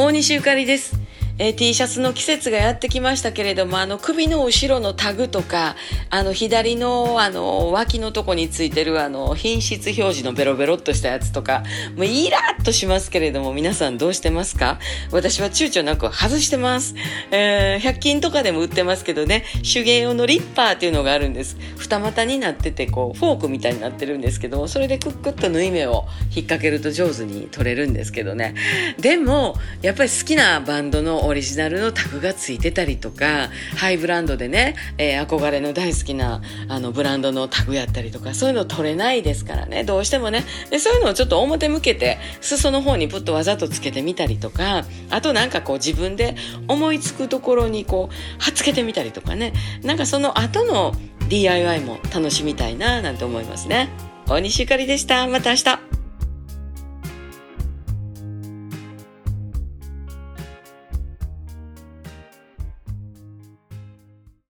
[0.00, 0.97] 大西ゆかりです。
[1.38, 5.76] えー T シャツの季節がやってきましたけれども、あの首の後ろのタグとか、
[6.10, 11.62] あの左のあの脇のとこについてるあの品質表示のベロベロっとしたやつとか、
[11.96, 14.80] もうイラッとしますけれども、皆さんどうしてますか？
[15.12, 16.94] 私は躊躇なく外してます。
[17.30, 21.56] えー100均とかでも売ってますけどね、手芸用のリッパーっていうのがあるんです。
[21.76, 28.54] 二股になってて、こう、フォークみたいになってるんですけど、それでクックッと縫い目を引っ掛けると上手に取れるんですけどね。
[28.98, 40.44] でも、やっぱり好きなバンドのオリジナルのタグがついてたりとか、ハイブランドでね、えー憧れの大好きなあのブランドのタグやったりとか、そういうの取れないですからね、どうしてもね。
[40.70, 49.52] で、そういうのをちょっと表向けて、裾の方にプッとわざとつけてみたりとか、あとなんかこう自分で思いつくところにこう、貼っつけてみたりとかね。
[49.82, 50.94] なんかその後の
[51.28, 53.90] DIY も楽しみたいななんて思いますね。
[54.26, 55.26] 大西ゆかりでした。
[55.26, 55.97] また明日。